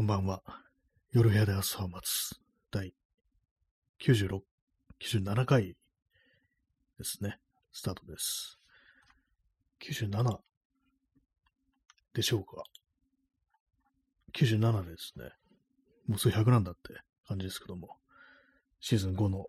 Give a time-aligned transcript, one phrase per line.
[0.00, 0.42] こんばんは。
[1.12, 2.34] 夜部屋で朝を待つ
[2.70, 2.94] 第
[4.02, 4.40] 96、
[4.98, 5.76] 97回
[6.96, 7.38] ですね。
[7.70, 8.58] スタートです。
[9.82, 10.38] 97
[12.14, 12.62] でしょうか。
[14.32, 15.32] 97ですね。
[16.06, 16.94] もうすぐ100なんだって
[17.28, 17.98] 感じですけども。
[18.80, 19.48] シーズン5の、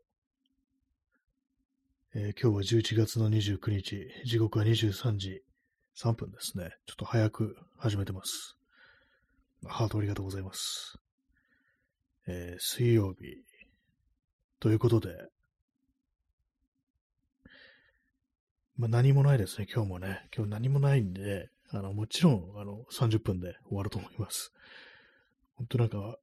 [2.14, 5.44] えー今日は11月の29日、時刻は23時
[5.96, 6.72] 3分ですね。
[6.88, 8.58] ちょっと早く始めてます。
[9.68, 10.98] ハートありがとうございます。
[12.28, 13.44] えー水曜日。
[14.60, 15.16] ということで、
[18.78, 20.28] まあ、何もないですね、今日もね。
[20.36, 24.52] 今日何もないんで、あの、もちろん、あの、30分で終わると思います。
[25.56, 26.18] 本当なんか、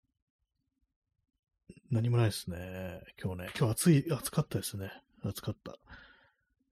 [1.90, 3.00] 何もないですね。
[3.22, 3.50] 今日ね。
[3.58, 4.90] 今日暑い、暑かったですね。
[5.22, 5.76] 暑かった。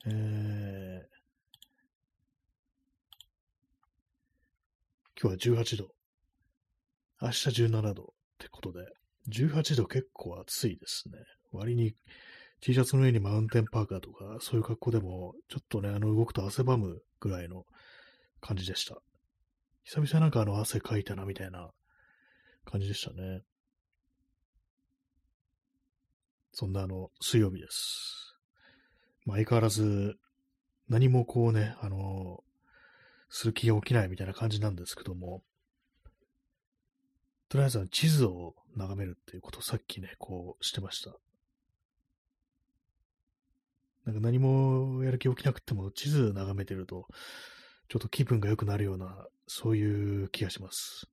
[0.07, 1.03] えー、
[5.21, 5.96] 今日は18度。
[7.21, 8.07] 明日17度っ
[8.39, 8.81] てことで、
[9.31, 11.19] 18度結構暑いですね。
[11.53, 11.95] 割に
[12.61, 17.65] T シャツの上にマウンテンパーカーとか、そういう格好でも、ちょっとね、あの、動くと汗ばむぐらいの
[18.41, 18.97] 感じでした。
[19.85, 21.71] 久々なんかあの、汗かいたな、みたいな
[22.65, 23.43] 感じでしたね。
[26.53, 28.37] そんなあの、水曜日です。
[29.25, 30.17] まあ、相変わらず、
[30.89, 32.43] 何もこうね、あの、
[33.29, 35.43] する気が起きないみたいな感じなんですけども、
[37.49, 41.17] とりあえずは地図を眺めるっていうことをさっきね、こうしてました。
[44.05, 47.07] なんか何もやる気起きなくても地図眺めてると、
[47.89, 51.07] ちょっと気分が良くなるような、そういう気がします。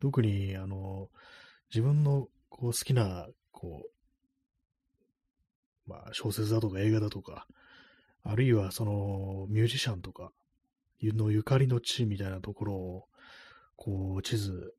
[0.00, 1.08] 特に、あの、
[1.70, 3.86] 自分のこう好きな、こ
[5.86, 7.46] う、まあ小説だとか映画だとか、
[8.22, 10.32] あるいはそのミュージシャンとか
[11.02, 13.08] のゆかりの地みたいなところを、
[13.76, 14.74] こう地図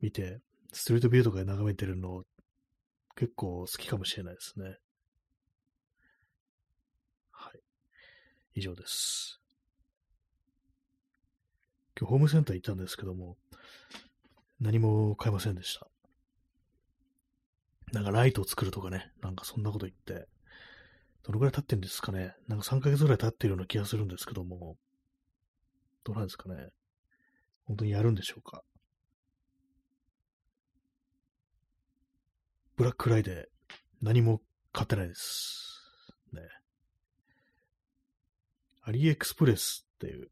[0.00, 0.40] 見て、
[0.72, 2.24] ストリートビューとかで眺めてるの
[3.16, 4.76] 結構好きかもしれないですね。
[7.30, 7.60] はい。
[8.54, 9.40] 以上です。
[11.98, 13.36] 今日ホームセンター行ったんですけども、
[14.58, 15.86] 何も買えませんでした。
[17.92, 20.28] なんかライトを作るとかね、なんかそんなこと言って、
[21.24, 22.34] どのぐらい経ってんですかね。
[22.48, 24.76] なんか3ヶ月ぐらい経ってるような気がするんですけども、
[26.04, 26.68] どうなんですかね。
[27.66, 28.62] 本当にやるんでしょうか。
[32.80, 34.40] ブラックフライデー、何も
[34.72, 36.14] 買ってないです。
[36.32, 36.40] ね。
[38.84, 40.30] アリエクスプレスっていう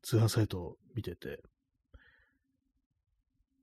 [0.00, 1.40] 通販サイトを見てて、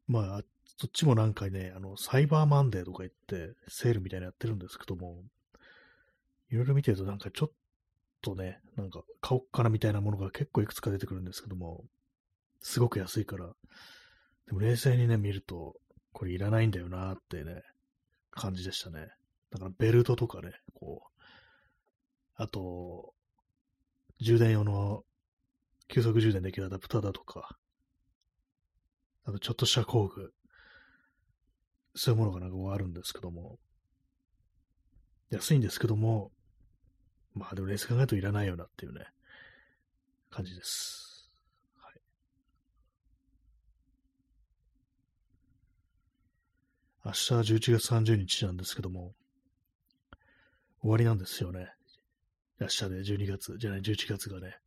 [0.10, 0.42] まあ、
[0.78, 5.24] そっちもなんかね、あの、サイバーマンデーとか言って、セールみたいなやってるんですけども、
[6.50, 7.52] いろいろ見てるとなんかちょっ
[8.22, 11.86] とね、なんか買おっかなみたいなものが結構いくつか出てくるんですけども、
[12.60, 13.46] すごく安いから、
[14.48, 15.78] でも冷静にね、見ると、
[16.12, 17.64] これいらないんだよなってね、
[18.32, 19.10] 感じでしたね。
[19.52, 21.22] だからベルトとかね、こう、
[22.36, 23.14] あと、
[24.20, 25.04] 充電用の
[25.88, 27.58] 急速充電できるアダプターだとか、
[29.26, 30.34] あとちょっとした工具、
[31.96, 33.60] そういうものがなんかあるんですけども、
[35.30, 36.32] 安いんですけども、
[37.34, 39.06] まあでもレース考えるといらないよなっていうね、
[40.30, 41.30] 感じです。
[41.76, 42.02] はい。
[47.04, 49.14] 明日11月30日なんですけども、
[50.82, 51.74] 終わりなんですよね。
[52.60, 54.58] 明日で12月、じゃない11月がね。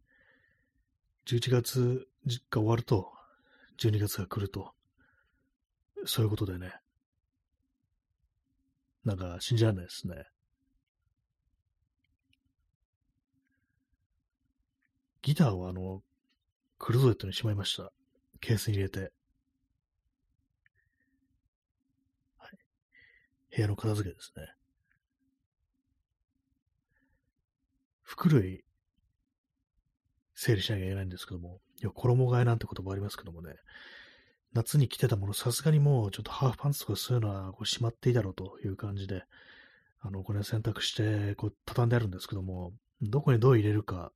[1.26, 2.08] 11月
[2.50, 3.12] が終わると、
[3.78, 4.72] 12月が来ると、
[6.04, 6.74] そういうことでね。
[9.04, 10.24] なんか信じられないですね。
[15.22, 16.02] ギターをあの、
[16.78, 17.90] クルーゼットにしまいました。
[18.40, 19.10] ケースに入れて。
[22.36, 22.58] はい。
[23.54, 24.48] 部屋の片付けですね。
[28.02, 28.64] 服類、
[30.34, 33.54] 整理しなきゃいけないんですけども、いや、衣替えなんて言葉ありますけどもね、
[34.52, 39.24] 夏に着てたもの、さすがにもうちょっとハーフパンツとかそういうのはこうしまっていいだろうという感じで、
[40.00, 42.72] あの、これ洗濯して、こう、畳んであるんですけども、
[43.02, 44.12] どこにどう入れるか、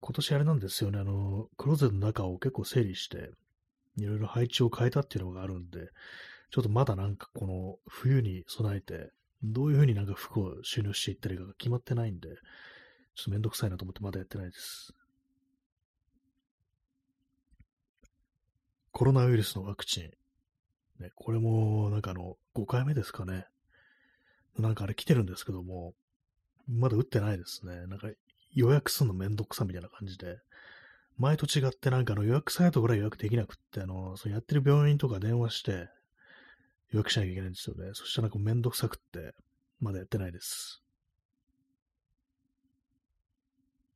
[0.00, 3.30] 今年あれなんですよね、あの、クローゼットの中を結構整理して、
[3.96, 5.90] いろいろ配置を変えたっていうのがあるんで、
[6.52, 9.10] ちょっとまだなんかこの冬に備えて、
[9.42, 12.34] どういうふうになんか服を収納していったらいいかが決まってないんで、ちょ
[13.22, 14.92] っとめんどくさいなと思ってまだやってないです。
[18.90, 20.04] コロナウイルスのワクチン。
[21.02, 23.46] ね、これもなんかあの、5回目ですかね。
[24.58, 25.94] なんかあれ来てるんですけども、
[26.68, 27.86] まだ打ってないですね。
[27.86, 28.08] なんか
[28.52, 30.36] 予約するのめんどくさみたいな感じで、
[31.16, 35.88] 前と違ってなんかあの予約サイトからい予約できなくって、あの、そのやってる病院とか電話して
[36.92, 37.90] 予約しなきゃいけないんですよね。
[37.94, 39.34] そしたらなんかめんどくさくって、
[39.80, 40.82] まだやってないです。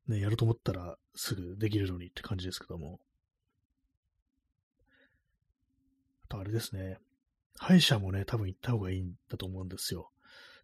[0.08, 3.00] ね、やると思ったらすぐできるのにって感じですけども。
[6.24, 6.98] あとあれですね。
[7.58, 10.10] 歯医者もね、多分行った方がいいんだと思うんですよ。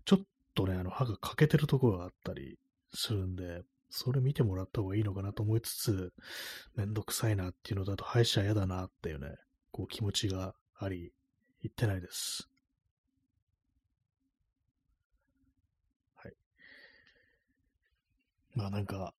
[0.05, 0.21] ちょっ
[0.55, 2.59] とね、あの歯が欠けてるところがあったり
[2.95, 6.13] するんで、それ見てもらった方がいいのかなと思いつつ、
[6.77, 9.29] めんどくさいなっていうのだと歯医者嫌だなっていうね、
[9.71, 11.13] こう気持ちがあり、
[11.63, 12.49] 行ってないです。
[16.17, 16.33] はい。
[18.55, 19.15] まあなんか、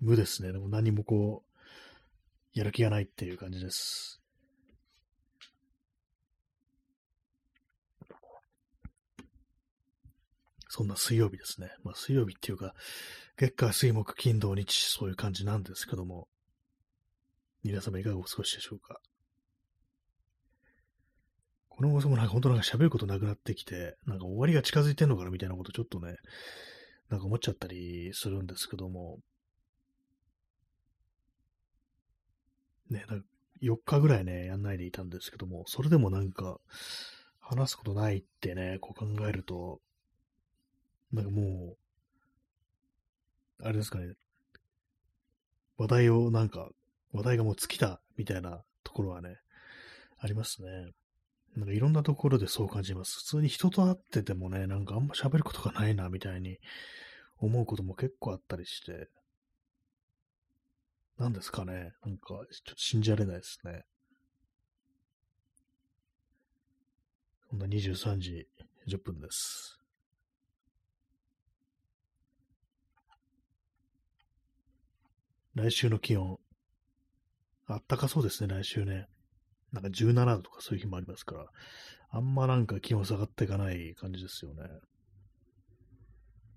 [0.00, 0.52] 無ですね。
[0.52, 4.20] でも何もこう、やる気がないっていう感じです。
[10.68, 11.70] そんな水曜日ですね。
[11.84, 12.74] まあ水曜日っていうか、
[13.36, 16.28] 月下水木金土日、そういう感じなんですけども、
[17.62, 19.00] 皆様いかがお過ごしでしょうか？
[21.76, 26.16] この放送もなんか本当なんか喋ることなくなってきて、なんか終わりが近づいてんのかなみたいなことちょっとね、
[27.10, 29.18] なんか思っちゃったりするんですけども、
[32.90, 33.26] ね、なんか
[33.60, 36.58] 4日ぐらいね、やんないでいたんですけども、それでもなんか、
[37.40, 39.80] 話すことないってね、こう考えると、
[41.12, 41.76] なんかも
[43.60, 44.14] う、あれですかね、
[45.76, 46.68] 話題をなんか、
[47.12, 49.38] 話題がもう尽きたみたいなところはね、
[50.18, 50.92] ありますね。
[51.56, 53.18] なんかいろんなところでそう感じます。
[53.18, 56.58] 普通に人と会っててもね、なんかあんま喋ることがないな、みたいに
[57.38, 59.08] 思うことも結構あったりして、
[61.16, 61.92] 何ですかね。
[62.04, 63.84] なんか、ちょっと信じられないですね。
[67.50, 68.48] そんな23時
[68.88, 69.78] 10分です。
[75.54, 76.36] 来週の気温。
[77.68, 79.06] あったかそうですね、来週ね。
[79.74, 81.46] なんか17度とかそういう日もありますから、
[82.10, 84.62] あんまなんか気温下がっていかない感じですよね。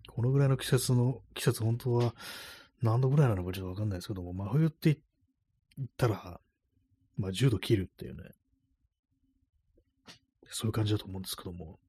[0.08, 2.14] このぐらいの季節の、季節本当は
[2.84, 5.00] 何度ぐらいなのかちょっとわかんないですけども、真冬って
[5.78, 6.40] 言ったら、
[7.18, 8.30] まあ10度切るっていうね、
[10.50, 11.80] そういう感じだと思うんですけども。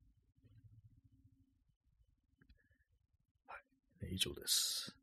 [3.47, 3.55] は
[4.03, 4.15] い。
[4.15, 4.98] 以上です。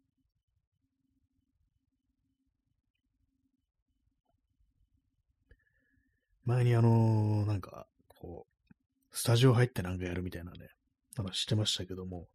[6.45, 10.69] 前にあのー、なんか、こう、スタジオ入ってなんかやるみたいなね、
[11.15, 12.27] 話してましたけども、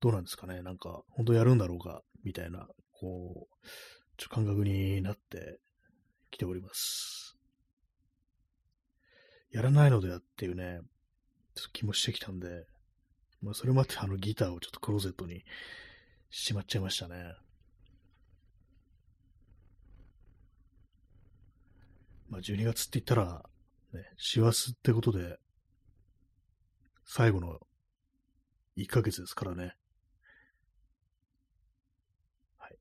[0.00, 0.62] どうなんですかね？
[0.62, 2.02] なんか、本当やるんだろうか？
[2.22, 3.66] みたいな、こう、
[4.18, 5.58] ちょ感覚になって
[6.30, 7.36] きております。
[9.50, 10.80] やらないのではっていうね、
[11.54, 12.66] ちょっと気もしてきたんで、
[13.40, 15.44] まあ、それまであのギターをちょっとクローゼットに
[16.28, 17.32] しまっちゃいましたね。
[22.30, 23.42] まあ、12月って言ったら、
[23.92, 25.38] ね、師走ってことで、
[27.04, 27.58] 最後の
[28.76, 29.74] 1ヶ月ですからね。
[32.56, 32.78] はい。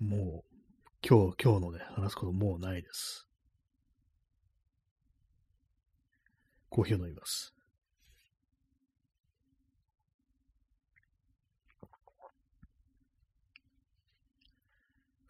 [0.00, 0.54] もう、
[1.08, 3.28] 今日、今日のね、話すこともうないです。
[6.68, 7.53] コーヒーを飲みます。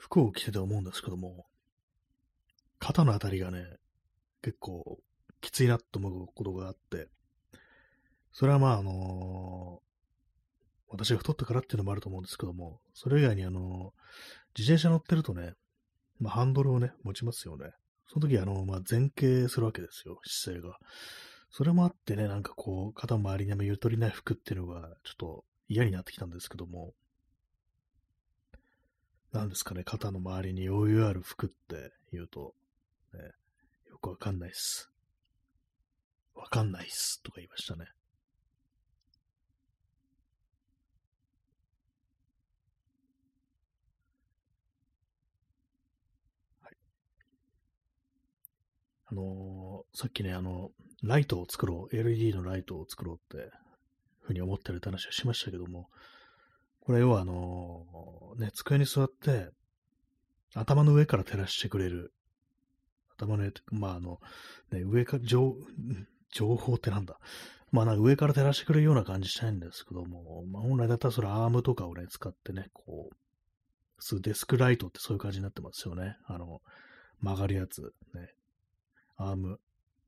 [0.05, 1.47] 服を着てて思うんですけども、
[2.79, 3.65] 肩のあたりがね、
[4.43, 4.99] 結構
[5.41, 7.09] きついなと思うことがあって、
[8.31, 13.63] それはまああのー、私が太ったからっていうのもあると思うんですけども、それ以外にあのー、
[14.59, 15.55] 自転車乗ってるとね、
[16.21, 17.71] まあ、ハンドルをね、持ちますよね。
[18.07, 20.77] その時あの、まあ、前傾するわけですよ、姿勢が。
[21.49, 26.93] それもあってね、なんかこう、肩周りにあんまゆとりない服っていうのが、ちょっと嫌になってきたんですけども、
[29.35, 32.55] なんですかね、肩の周りに余裕ある服って言うと、
[33.13, 33.21] ね、
[33.91, 34.89] よくわかんないっす。
[36.37, 37.87] わかんないっす、とか言いましたね。
[49.07, 50.71] あのー、さっきね、あの、
[51.03, 53.51] ライトを作ろう、LED のライトを作ろうって、
[54.21, 55.89] ふうに思ってるって話をしましたけども、
[56.85, 59.49] これ要はあのー、ね、机に座って、
[60.55, 62.13] 頭の上から照らしてくれる。
[63.17, 64.21] 頭の上、まああの、
[64.71, 65.57] ね、上か、情、
[66.31, 67.19] 情報ってなんだ。
[67.73, 73.17] まあなんか上から照らしてくれるような感じしたいんですけども、まあ本来だったらそれアームとかをね、使ってね、こう、
[73.97, 76.17] 普通デスクライトってそういう感じになってますよね。
[76.27, 76.61] あの、
[77.21, 77.81] 曲がるやつ、
[78.15, 78.35] ね。
[79.17, 79.59] アーム。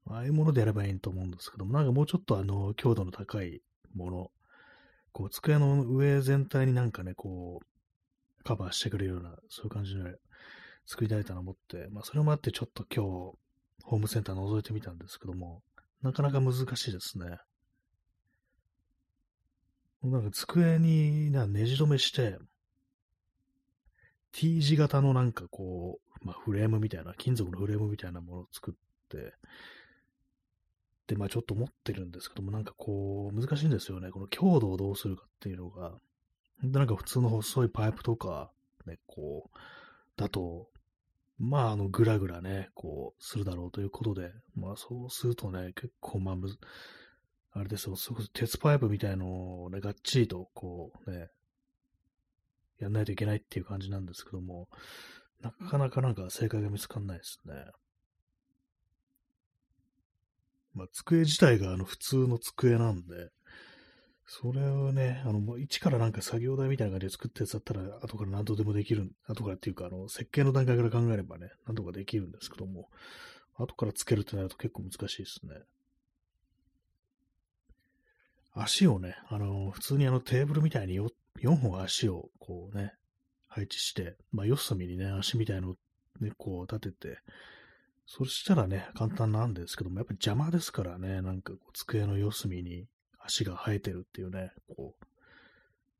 [0.08, 3.62] ああいうものでやればいいと思うんですけども、なんかもうちょっとあの、強度の高い
[3.94, 4.30] もの、
[5.16, 10.02] こう、机の上全体になんかね、こう、カバーしてくれるような、そういう感じで
[10.84, 13.38] 作りたいと思って、まあ、それもあってちょっと今日、
[13.82, 15.62] ホームセンター覗いてみたんですけども、
[16.02, 17.38] なかなか難しいですね。
[20.02, 22.36] なんか机になねじ止めして、
[24.32, 29.32] T 字型のなんかこう、まあ、フレームみたいな、金属のフレームみたいなものを作って、
[31.14, 34.10] まあちょっと思ってるんですけども、なんかこう、難しいんですよね。
[34.10, 35.92] この強度をどうするかっていうのが、
[36.62, 38.50] なんか普通の細いパイプとか、
[38.86, 39.58] ね、こう、
[40.16, 40.68] だと、
[41.38, 46.48] まあ、あの、ぐらぐらね、こう、するだろうということで、まあ、そうするとね、結構、まあ、む
[47.52, 51.28] あれですよ、すごく鉄パイプみたいのをね、がっちりと、こう、ね、
[52.78, 54.68] やんないといけないっていう感じなんですけども、
[55.40, 57.54] なかなかなんか正解が見つかんないですね。
[60.76, 63.30] まあ、机自体があの普通の机なんで、
[64.26, 72.88] それをね、あの、もう一からなんか作業台みたいな感じで作ったやつだったら、後から何とでもできる、後からっていうか、あの、設計の段階から考えればね、何とかできるんですけども、
[73.54, 75.54] 後からつけるってなると結構難しいですね。
[78.52, 81.08] 足をね、あの、普通にあのテーブルみたいに 4,
[81.42, 82.92] 4本足をこうね、
[83.46, 85.76] 配置して、まあ、四隅にね、足みたいのを
[86.20, 87.18] ね、こう立てて、
[88.06, 92.86] そしたらね、簡単なんですけども、やっぱり邪魔ですからね、なんかこう机の四隅に
[93.18, 95.06] 足が生えてるっていうね、こう、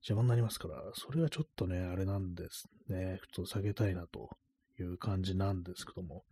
[0.08, 3.18] 邪魔になりますから、それはちょっとね、あれなんですね。
[3.32, 4.30] ちょっと下げたいなと
[4.78, 6.25] いう感じなんですけども、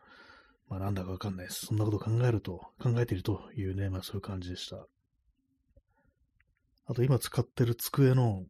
[0.68, 1.66] まあなんだかわかんないです。
[1.66, 4.86] そんなこと考えると、考えているというね、まあそういう感じでした。
[6.86, 8.44] あと今使ってる机の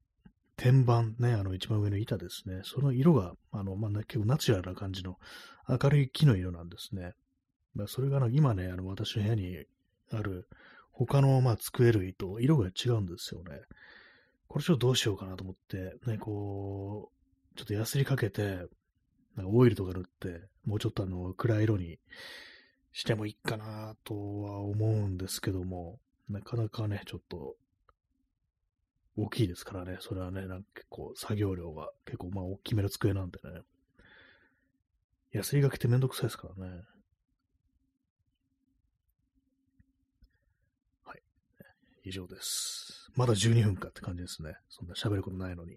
[0.56, 2.60] 天板ね、あの一番上の板ですね。
[2.64, 5.18] その色が、あの、まあ、結構ナチュラルな感じの
[5.68, 7.12] 明るい木の色なんですね。
[7.74, 9.64] まあ、それがあの今ね、あの私の部屋に
[10.12, 10.48] ある
[10.92, 13.60] 他の、まあ、机類と色が違うんですよね。
[14.46, 17.10] これちょっとどうしようかなと思って、ね、こ
[17.54, 18.66] う、ちょっとヤスリかけて、
[19.44, 21.98] オイルとか塗って、もうちょっとあの、暗い色に
[22.92, 27.56] してもいいかなとは思うんですけども、なかなかね、ちょっと、
[29.16, 33.60] 大きいですからね、それはね、なんか結構作業量が結構まあ大きめの机なんでね。
[35.32, 36.82] ヤスリがけてめんどくさいですからね。
[41.04, 41.22] はい
[42.04, 43.10] 以上です。
[43.14, 44.56] まだ12分かって感じですね。
[44.68, 45.76] そんな喋ることないのに。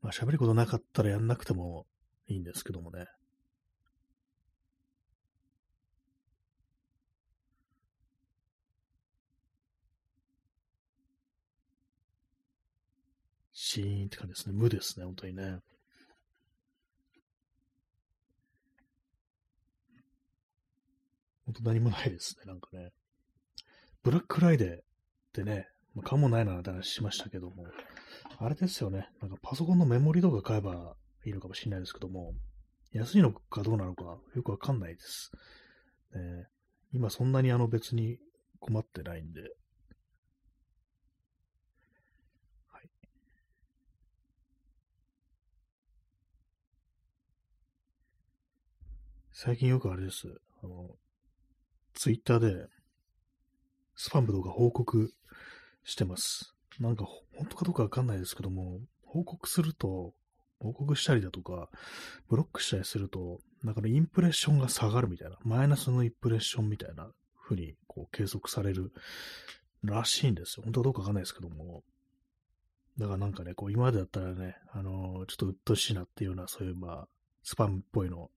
[0.00, 1.86] まあ喋ることなかったらやんなくても
[2.28, 3.06] いいんですけどもね。
[13.70, 14.54] シーンって感じですね。
[14.56, 15.58] 無ですね、本当にね。
[21.44, 22.92] 本当何もないですね、なんかね。
[24.02, 24.82] ブラックライデーっ
[25.34, 27.66] てね、まあ、かもないなって話しましたけども、
[28.38, 30.96] あれですよね、なんかパソコンのメモリとか買えば
[31.26, 32.32] いいのかもしれないですけども、
[32.92, 35.30] 安いのかどうなのかよくわかんないです。
[36.14, 36.46] ね、
[36.94, 38.18] 今そんなにあの別に
[38.60, 39.42] 困ってないんで、
[49.40, 50.26] 最近よくあれです。
[50.64, 50.96] あの、
[51.94, 52.66] ツイッターで、
[53.94, 55.12] スパムとか報告
[55.84, 56.56] してます。
[56.80, 60.12] なんか、本当かどうかわかんないですけども、報告すると、
[60.58, 61.70] 報告したりだとか、
[62.28, 67.08] ブロックしたりすると、なんかね、インプレッションが下がるみたいな、マイナスのインプレッションみたいな
[67.40, 68.92] 風に、こう、計測される
[69.84, 70.64] らしいんですよ。
[70.64, 71.84] 本当かどうかわかんないですけども。
[72.98, 77.08] だからなんかね、こう、今までだったらね、あのー、ちょっと鬱陶しいなっていうような、そういう、まあ、
[77.44, 78.32] スパムっぽいの、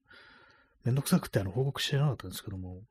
[0.84, 2.82] めんどくさくて、あの、報告してなかったんですけども、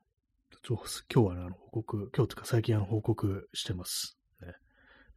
[0.67, 4.17] 今日はね、あの報告、今日というか最近あの報告してます。
[4.41, 4.53] ね。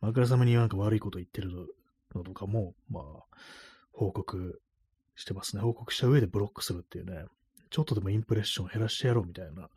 [0.01, 1.51] 枕様になんか悪いこと言ってる
[2.15, 3.05] のとかも、まあ、
[3.93, 4.61] 報告
[5.17, 5.63] してますね。
[5.63, 7.27] 報告した上でブロックするっていうね、
[7.71, 9.69] ちょっとでもインプレッション減らしてやろうみたいな、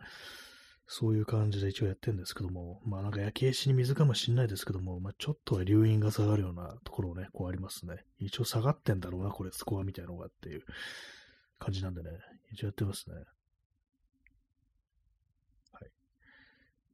[0.88, 8.06] そういう感じで一応やってるんですけども、まあなんか焼け石に水かもしんないですけども、まあちょっとは留飲が下がるようなところをね、こうありますね。
[8.20, 10.64] 一応下がってんだろうな、これ、スコアみたいなのがっていう
[11.60, 12.10] 感じなんでね、
[12.52, 13.16] 一応やってますね。
[15.72, 15.92] はい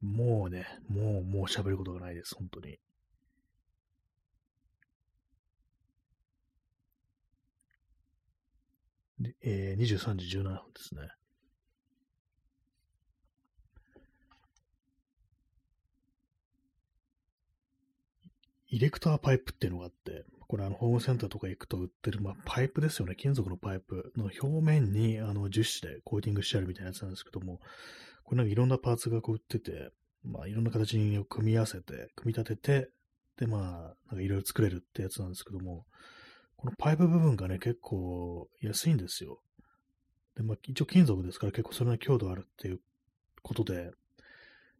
[0.01, 2.79] もうね、もう、もう喋ることがないです、本当に。
[9.19, 11.01] で、えー、23時17分ですね。
[18.67, 23.15] イレクターパイプっていうのがあって、これあのホームセンターとか行くと売ってる、まあ、パイプですよね。
[23.15, 27.59] 金属のパイプの表面にあの樹脂でコーティングしてあるみたいなやつなんですけども、
[28.23, 29.89] これなんかいろんなパーツがこう売ってて、
[30.23, 32.89] まあ、いろんな形を組み合わせて、組み立てて、
[33.39, 35.87] で、まあ、なんかいろいろ作れるってやつなんですけども、
[36.55, 39.39] このパイプ部分がね、結構安いんですよ。
[40.37, 42.79] で、まあ、一応金属ですから結構それな強度あるっていう
[43.41, 43.89] ことで、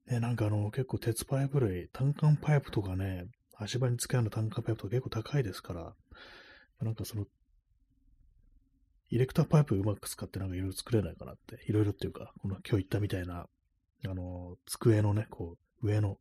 [0.06, 3.26] ね、なんかあの、結構鉄パイプ類、単管パイプとかね、
[3.58, 5.94] 足場に使うような単管パイプとか結構高いですから、
[6.82, 7.26] なんかその、
[9.10, 13.48] イレクターパイプうまく使ってなんかいろいろ作れないかなって、いろいろっていうか、この今日言ったみたいな、
[14.06, 16.18] あの、机のね、こう、上の、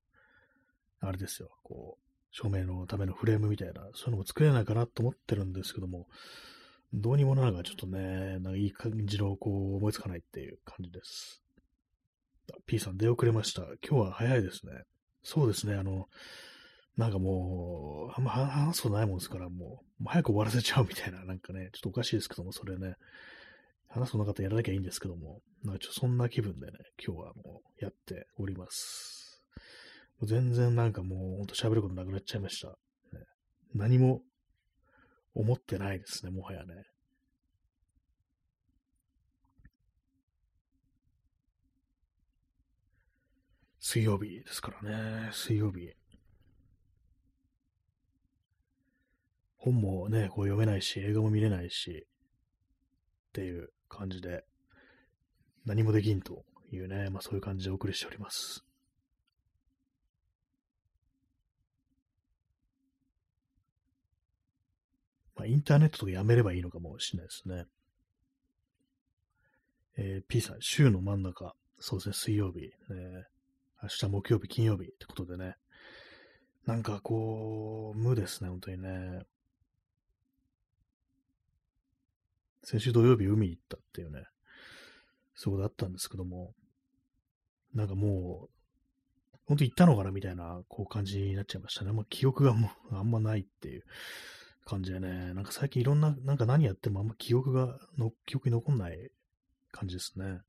[1.01, 6.07] あれですよ、こう、照明のためのフレームみたいな、そういうのも作れないかなと思ってるんですけども、
[6.95, 11.43] どうにもならがちょっとね、なんかいい感じのこう思いつかないっていう感じです。
[12.67, 13.63] P さん出遅れました。
[13.87, 14.73] 今日は早いですね。
[15.23, 16.09] そうですね、あの、
[16.97, 22.97] なんかもう、あんま話すことないもんですから、もう、もう早く終わらせちゃうみたいな、 なんかね、ちょっとおかしいですけども、それね、
[23.89, 26.73] 話すことなかったらやらなきゃいいんですけども、なんかちょっとそんな気分でね、
[27.05, 29.43] 今日はもうやっております。
[30.19, 32.69] もう全然なんかもうほんと喋ることなくなっちゃいました。
[32.69, 33.25] ね、
[33.75, 34.23] 何も
[35.35, 36.85] 思ってないですね、もはやね。
[43.81, 45.93] 水曜日ですからね、水曜日。
[49.65, 52.07] 本もね、こう読めないし、映画も見れないし、
[53.29, 54.45] っていう感じで、
[55.65, 58.65] 何もできんというね、まあそういう感じでお送りしております。
[65.37, 67.67] まあ、インターネットとかやめればいいのかもしれないですね。
[69.97, 73.25] えー、P さん、週の真ん中、そうですね、水曜日、え
[73.83, 75.55] 明日木曜日、金曜日ってことでね、
[76.67, 79.23] なんかこう、無ですね、本当にね。
[82.65, 84.25] 先週土曜日海行ったっていうね、
[85.35, 86.55] そうだったんですけども、
[87.75, 91.93] なんかもう、本当行ったのかなみたいな、こう感じになっちゃいましたね。
[91.93, 93.83] まあ、記憶がもうあんまないっていう
[94.65, 99.11] 感じでね、なんか最近いろんな、なんか何やってもあんま記憶がの、記憶に残んない
[99.73, 100.41] 感じですね。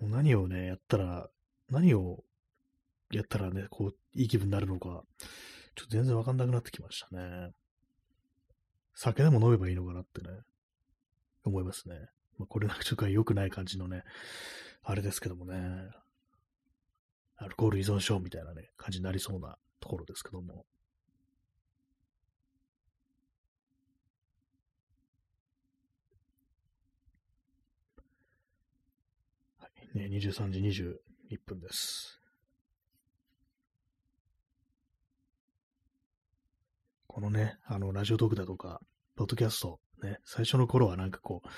[0.00, 1.28] もう何をね、やったら、
[1.70, 2.24] 何を
[3.10, 5.02] やったらね、こう、いい気分になるのか、
[5.76, 7.52] ちょっと全然わかんなくなってきましたね。
[9.00, 10.40] 酒でも飲めばいいのかなってね、
[11.44, 11.94] 思いますね。
[12.36, 14.02] まあ、これなんかちょっと良くない感じのね、
[14.82, 15.54] あれですけどもね、
[17.36, 20.66] アルコール依存症みたいなね、感じになりそうなところですけども。
[29.58, 32.17] はい、ね、23時21分です。
[37.18, 38.78] このね、あの、ラジオトークだとか、
[39.16, 41.48] ポッドキャスト、ね、最初の頃はなんかこう、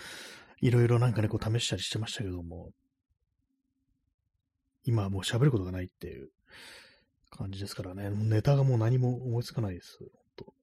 [0.67, 2.71] いろいろなんかね、こう試したりしてましたけども、
[4.85, 6.31] 今はもう喋ることがないっていう
[7.29, 8.09] 感じですからね。
[8.09, 9.99] ネタがもう何も思いつかないです。
[10.35, 10.55] と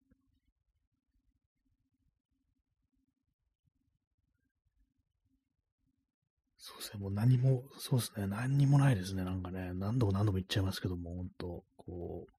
[6.58, 7.00] そうですね。
[7.00, 8.26] もう何も、そうですね。
[8.26, 9.24] 何にもないですね。
[9.24, 12.37] なんかね、何度も何度も言っちゃいますけども、本当こう、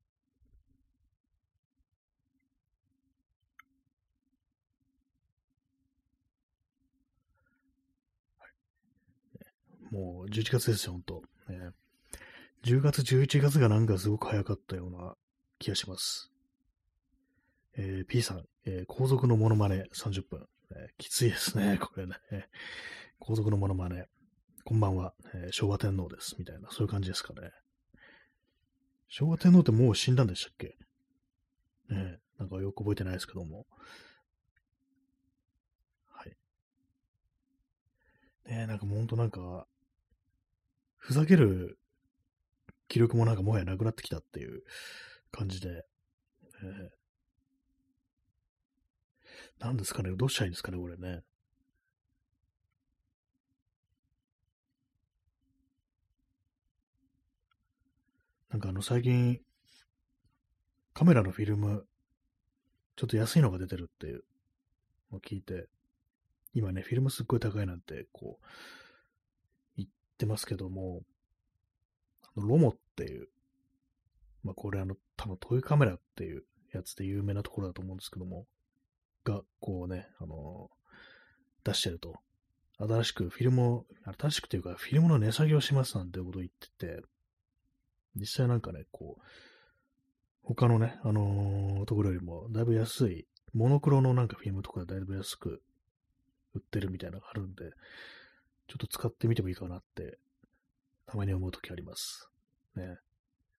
[9.90, 11.22] もう11月ですよ、本当
[11.53, 11.70] ね。
[12.64, 15.14] 10月、11月がなんかすごく早かったような
[15.59, 16.31] 気がします。
[17.77, 22.14] えー、P さん、えー、皇族のモノマネ30分、えー、きついですね、これね。
[23.20, 24.07] 皇族のモノマネ。
[24.64, 26.35] こんばんは、えー、昭和天皇です。
[26.38, 27.51] みたいな、そういう感じですかね。
[29.09, 30.77] 昭和天皇ってもう死んだんでしたっけ？
[31.88, 33.66] ねなんかよく覚えてないですけども。
[36.11, 36.37] はい。
[38.46, 39.66] ねなんかもうほんとなんか、
[40.98, 41.78] ふざける
[42.88, 44.62] 気力もなんかもはやなくなってきたっていう
[45.30, 45.84] 感じで、
[46.62, 46.90] えー、
[49.61, 51.22] 何ですかね、どうしたらいいんですかね、これね。
[58.50, 59.40] なんかあの最近、
[60.94, 61.87] カメラのフィルム、
[62.96, 64.24] ちょっと安いのが出てるっていう
[65.12, 65.68] のを聞いて、
[66.54, 68.46] 今ね、フィルムすっごい高いなんて、こう、
[70.18, 71.02] ってますけども、
[72.37, 73.28] あのロモっていう、
[74.42, 78.46] まあこれあの、多分トイカメラっていうやつで有名なところだと思うんですけども、
[79.24, 82.16] が、こうね、あのー、出してると。
[82.81, 83.87] 新しくフィルムを、
[84.18, 87.02] 新しくというか、フィルムの値下げをしますなんてことを言ってて、
[88.16, 89.22] 実際なんかね、こう、
[90.42, 95.62] 他のね、あのー、ところよりもだいぶ安い、モノクロのなんかフィルムとかだいぶ安く
[96.54, 97.72] 売ってるみたいなのがあるんで、
[98.68, 100.18] ちょっと使ってみてもいいかなって、
[101.07, 102.31] たまに思うときあります。
[102.76, 102.98] ね。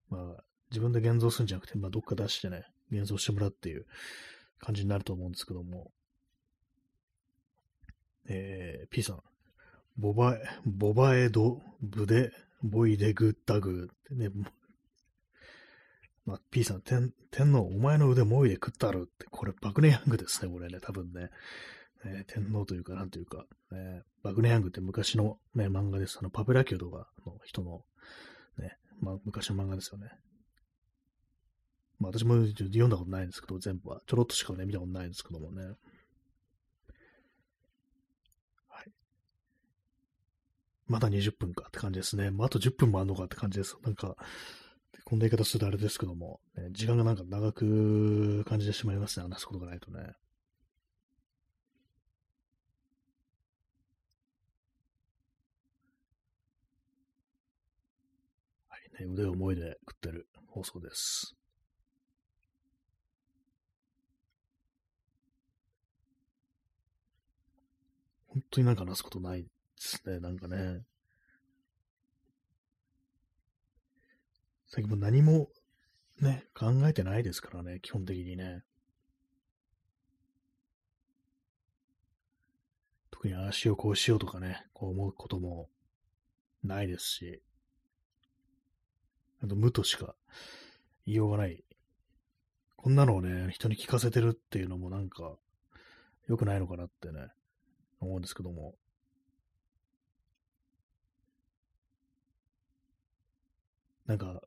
[0.09, 3.85] まあ、自分で現像するんじゃなくて、まあ、どっか出してね、現像してもらうっていう
[4.59, 5.91] 感じになると思うんですけども。
[8.27, 9.23] えー、P さん。
[9.97, 14.29] ボバエ、ボバエド、ブデ、ボイデグッダグってね、
[16.25, 21.31] まあ、P さん、天天皇、お前の腕もいで食ったるって、これ、バグネヤングですね、これね、多分ね。
[22.05, 26.17] えー、天皇というか、なんというか、えー、バグネヤングって昔の、ね、漫画です。
[26.19, 27.81] あの、パプラキューとかの人の、
[28.57, 30.09] ね、まあ、昔の漫画ですよね。
[31.99, 34.01] まあ、私も読んだことないんですけど、全部は。
[34.07, 35.63] ちょろっとしかね、見たことないんですけどもね。
[38.69, 38.91] はい。
[40.87, 42.31] まだ20分かって感じですね。
[42.31, 43.75] まあ、あと10分もあるのかって感じです。
[43.83, 44.15] なんか、
[45.09, 49.23] こんな言い方するとあれですけども、ね、時間がなんか長く感じてしまいますね。
[49.23, 49.99] 話すことがないとね。
[50.01, 50.09] はい
[58.88, 61.35] ね、腕を思いで食ってる放送です。
[68.27, 70.81] 本当になんか話すことないですね、なんかね。
[74.67, 75.49] 最近も何も
[76.21, 78.63] ね、考えてないですからね、基本的にね。
[83.09, 85.69] 特に足をこうしようとかね、こう思うことも
[86.63, 87.41] ないですし、
[89.43, 90.15] あと無としか
[91.05, 91.63] 言いようがない。
[92.75, 95.35] こんなのをね、人に聞かせてるっていうのもなんか
[96.27, 97.27] 良くないのかなってね、
[97.99, 98.75] 思うんですけども。
[104.05, 104.41] なんか、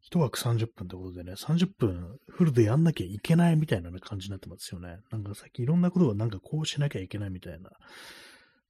[0.00, 5.00] 一枠30分ってことでね、30分フルでやんなきゃいけないみたいな感じになってますよね。
[5.10, 7.70] なんかさっきいろんなことがなんかこうしなきゃいけないみたいな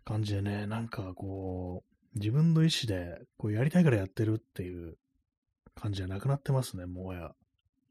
[0.04, 1.82] 感じでね、なんかこ
[2.14, 4.96] う、自分の意思でこうやりたいからやってるっていう
[5.74, 7.30] 感じじゃなくなってますね、もはや。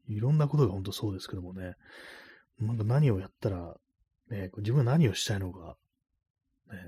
[0.08, 1.74] いろんなことが本当そうですけどもね、
[2.60, 3.74] なんか何をやったら、
[4.30, 5.76] ね、自分は何をしたいのか、
[6.70, 6.78] ね、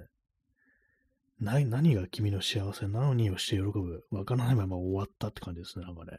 [1.40, 4.04] 何何が君の幸せなのにをして喜ぶ。
[4.11, 6.18] わからないまま終わったって感じですね、なんかね。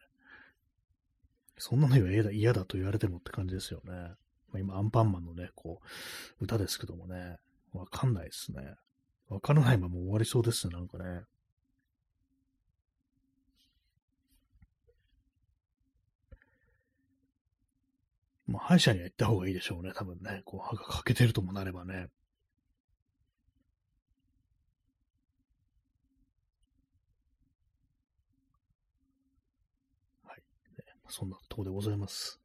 [1.57, 3.91] そんなの嫌だ嫌だと言われてもって感じですよね。
[4.51, 5.81] まあ、今、アンパンマンのね、こ
[6.39, 7.37] う、歌ですけどもね、
[7.73, 8.75] わかんないですね。
[9.29, 11.23] わからないまま終わりそうですね、なんかね。
[18.57, 20.41] まあ、歯医者には行った方がいいでしょうね、多分ね。
[20.43, 22.07] こう、歯が欠けてるともなればね。
[30.23, 30.41] はい
[31.09, 32.39] そんなとこでございます。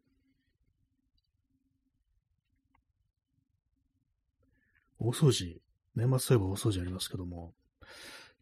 [4.98, 5.62] 大掃除、
[5.96, 7.54] 年末といえば大掃除ありますけども、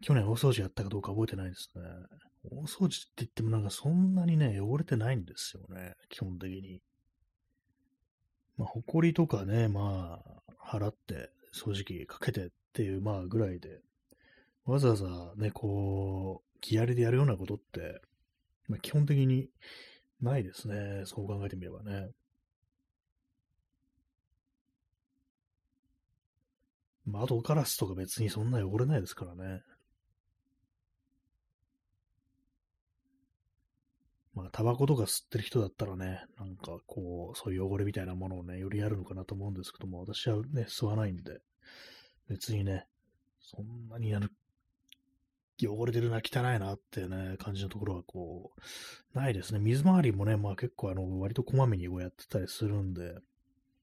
[0.03, 1.83] 去年大掃除やったかどうか覚えてないですね。
[2.51, 6.83] 大掃除って言ってもなんかそんなにね、汚れてないんですよね、基本的に。
[8.61, 13.81] まあ、埃とかね、まあ、払って、掃除機かけてっていう、まあ、ぐらいで、
[14.67, 18.03] わざわざね、こう、気合でやるようなことって、
[18.69, 19.49] まあ、基本的に
[20.21, 21.05] ないですね。
[21.07, 22.11] そう考えてみればね。
[27.07, 29.63] 窓ガラスとか別にそんな汚れないですからね。
[34.41, 41.41] まあ、タバコとか吸ってる人だったらね、なんかこう、そういう汚れみたいなものをね、よりやるのかなと思うんですけども、私はね、吸わないんで、
[42.29, 42.87] 別にね、
[43.41, 44.33] そんなにやる
[45.63, 49.61] 汚れてるな、汚いなってね、感じのところはこう、ないですね。
[49.61, 53.19] 水回りもね、まあ結構あの、割とこまめにこうやってたりするんで、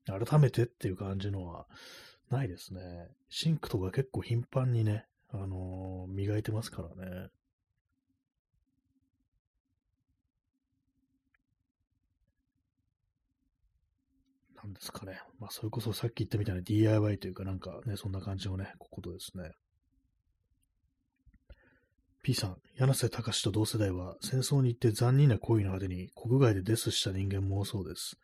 [0.05, 1.67] 改めてっていう感じのは
[2.29, 2.81] ないですね。
[3.29, 7.27] シンクとか結構頻繁にね、あのー、磨いてますからね。
[14.67, 15.19] んですかね。
[15.39, 19.51] まあ、それこそさっき言ったみたいな DIY というかなんかね、そんな感じのね、ことですね。
[22.23, 28.17] P さん、柳瀬隆と同世代は戦争に行って残忍な行為の果てに国外でデスした人間も多そうです。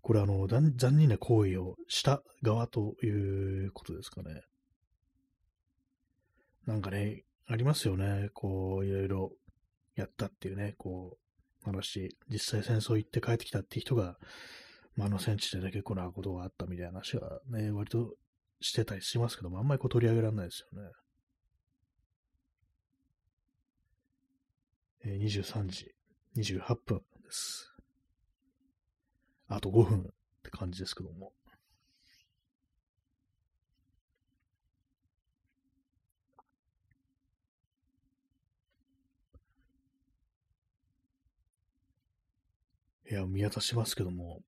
[0.00, 3.08] これあの、残忍な行為をした側とい
[3.66, 4.42] うことですかね。
[6.66, 8.30] なんかね、ありますよね。
[8.32, 9.32] こう、いろいろ
[9.94, 11.18] やったっていうね、こ
[11.64, 14.16] う、話、実際戦争行って帰ってきたって人が、
[14.96, 18.14] まあ、の戦地でね、結構なことがあったみたいな話はね、割と
[18.60, 20.90] してたりしますけども、あんまりこう取り上げられないですよね。
[25.04, 25.94] えー、23時
[26.36, 27.72] 28分です。
[29.48, 30.02] あと5分っ
[30.42, 31.32] て感じですけども。
[43.08, 44.40] いや、見渡しますけども、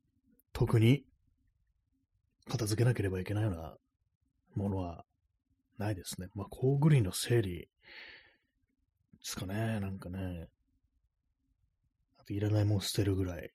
[0.58, 1.04] 特に
[2.48, 3.76] 片付けなければいけないような
[4.56, 5.04] ものは
[5.78, 6.26] ないですね。
[6.34, 7.68] まあ、工具類の整理で
[9.22, 10.48] すかね、なんかね。
[12.18, 13.52] あと、いらないもん捨てるぐらい。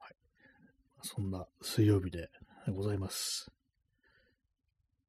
[0.00, 0.16] はい。
[1.02, 2.28] そんな水曜日で
[2.74, 3.52] ございます。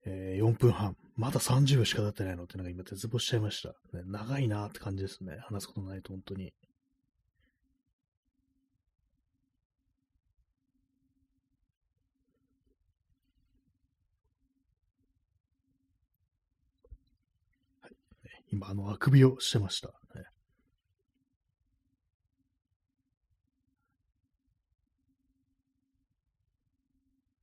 [0.05, 0.95] えー、4分半。
[1.21, 2.45] まだ30秒しか経ってないの？
[2.45, 3.69] ってなんか今絶望しちゃいました。
[3.95, 5.37] ね、長いなって感じですね。
[5.41, 6.51] 話すことないと本当に。
[17.81, 17.91] はい、
[18.51, 19.91] 今、あの、あくびをしてました。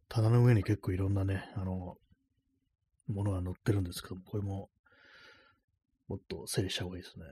[0.09, 1.97] 棚の上に結構いろんなね、あの、
[3.09, 4.71] ものが載ってるんですけども、これも、
[6.09, 7.25] もっと整理した方がいいですね。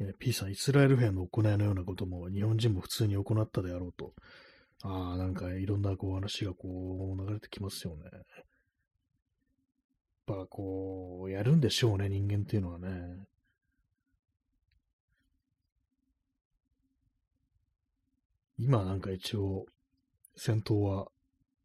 [0.00, 4.14] えー、P さん、イスラエル兵の行いのようなことも日本人も普通に行ったであろうと。
[4.82, 8.04] ああ、なんかいろんなこう話がこう流れてきますよね。
[8.04, 8.44] やっ
[10.26, 13.26] ぱこう、やるんでしょうね、人間っていうのはね。
[18.58, 19.66] 今なんか一応、
[20.36, 21.08] 戦闘は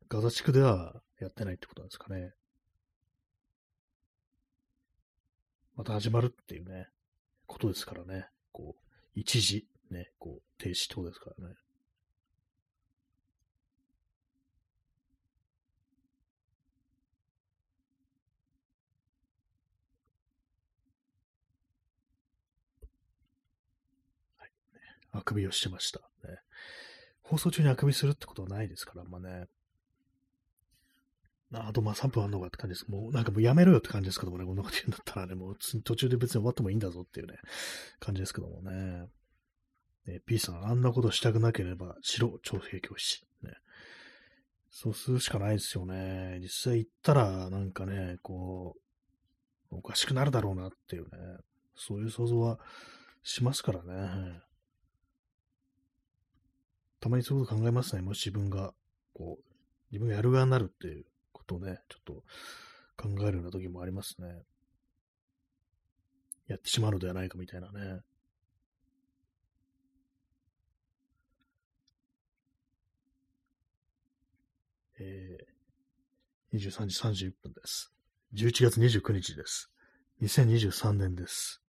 [0.09, 2.34] ガザ地区ではやってないってことなんですかね。
[5.75, 6.88] また始まるっていうね、
[7.47, 8.28] ことですからね。
[8.51, 11.56] こう、一時、ね、こう、停止ってことですからね。
[25.15, 26.01] あくびをしてました。
[26.28, 26.39] ね。
[27.21, 29.47] 放送中にあくびするってことはないですから、まあね。
[31.55, 32.89] あとまあ3分あんのかって感じです。
[32.89, 37.37] もうなんかもうやめろよって感じですけどもね、こんなこと言うんだったらね、もう途中で別に終わってもいいんだぞっていうね、
[37.99, 39.07] 感じですけどもね。
[40.07, 43.23] ね P さん、あんなことしたくなければ、白、徴兵教師。
[43.43, 43.53] ね。
[44.69, 46.39] そうするしかないですよね。
[46.41, 48.75] 実際行ったら、なんかね、こ
[49.71, 51.09] う、おかしくなるだろうなっていうね、
[51.75, 52.59] そういう想像は
[53.23, 54.41] しますからね。
[56.99, 58.01] たまにそういうこと考えますね。
[58.01, 58.73] もし自分が、
[59.13, 59.43] こう、
[59.91, 61.05] 自分がやる側になるっていう
[61.45, 62.13] とね、ちょっと
[62.97, 64.27] 考えるような時もありますね。
[66.47, 68.01] やってしまうのではないかみたいなね。
[74.99, 77.91] えー、23時31分です。
[78.34, 79.69] 11月29日です。
[80.21, 81.62] 2023年です。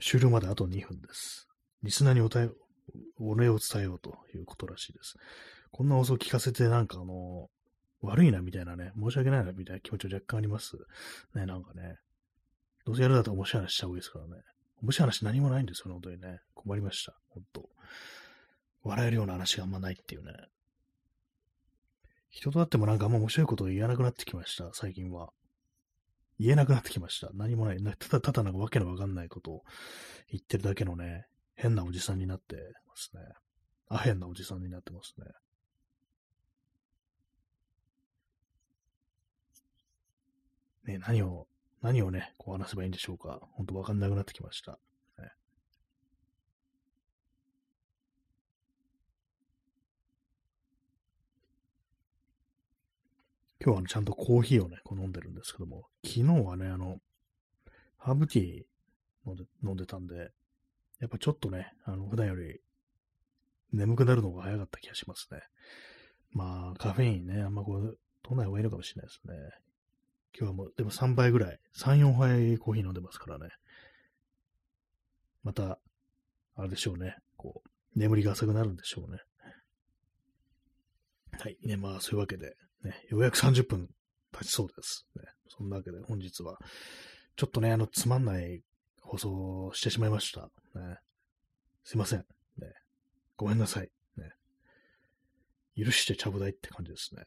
[0.00, 1.48] 終了まであと2分です。
[1.82, 2.40] リスナーにおた
[3.18, 5.16] お礼を伝えようということらしいです。
[5.70, 7.41] こんな放送聞かせてなんかあの、
[8.02, 10.76] 悪いなみたいなね、申し訳ないなみたいな気持ちは若干あります。
[11.34, 11.96] ね、なんかね。
[12.84, 14.42] どうせやるだと面白い話した方がいいですからね。
[14.82, 16.40] 面白い話何もないんですよね、本当にね。
[16.54, 17.16] 困りました。
[17.28, 17.68] 本当
[18.82, 20.32] 笑えるような話があんまないっていうね。
[22.30, 25.30] 人と会ってもなんかあんま面白いことを言わなくなってきました、最近は。
[26.40, 27.30] 言えなくなってきました。
[27.34, 27.82] 何もない。
[27.82, 29.62] ただただなんかわけのわかんないことを
[30.28, 32.56] 言ってるだけのね、変なおじさんになって
[32.88, 33.22] ますね。
[33.88, 35.26] あ、変なおじさんになってますね。
[40.84, 41.46] ね、何を、
[41.80, 43.40] 何をね、こう話せばいいんでしょうか。
[43.52, 44.72] ほんとわかんなくなってきました。
[45.18, 45.30] ね、
[53.64, 56.98] 今日は、ね、ちゃんとコーヒーをね、こう飲んでるんですけども、昨日はね、あの、
[57.96, 58.62] ハーブティー
[59.26, 60.32] 飲んで飲んでたんで、
[60.98, 62.60] やっぱちょっとね、あの、普段より
[63.72, 65.40] 眠くなるのが早かった気がしますね。
[66.32, 69.34] まあ、カフェインね、あんまこう、取らない方がいいのかもしれないですね。
[70.38, 73.48] 今日はもう、でも3倍ぐらい、3、4杯コーヒー飲んでますからね。
[75.42, 75.78] また、
[76.54, 77.16] あれでしょうね。
[77.36, 79.18] こう、眠りが浅くなるんでしょうね。
[81.38, 81.56] はい。
[81.64, 83.88] ね、まあ、そういうわけで、ね、ようやく30分
[84.32, 85.06] 経ちそうです。
[85.16, 86.58] ね、そんなわけで、本日は、
[87.36, 88.62] ちょっとね、あの、つまんない
[89.00, 90.42] 放送をしてしまいました。
[90.78, 90.98] ね、
[91.84, 92.20] すいません。
[92.58, 92.72] ね、
[93.36, 93.90] ごめんなさい。
[94.16, 94.32] ね、
[95.76, 97.24] 許してちゃぶ台って感じですね。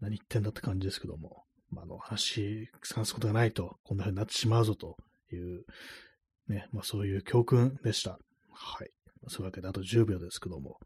[0.00, 1.44] 何言ってんだって感じですけども。
[1.72, 4.96] まあ、の、話、話すことがないと、こんな風になってしまうぞと
[5.32, 5.64] いう、
[6.48, 8.18] ね、まあ、そういう教訓でした。
[8.52, 8.90] はい。
[9.28, 10.78] そういうわけで、あと10秒ですけども、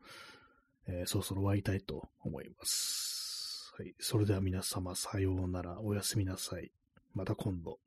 [0.87, 3.73] えー、そろそろ終わりたいと思います。
[3.77, 3.95] はい。
[3.99, 5.81] それでは皆様、さようなら。
[5.81, 6.71] おやすみなさい。
[7.15, 7.79] また今度。